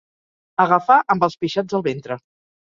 [0.63, 2.19] Agafar amb els pixats al ventre.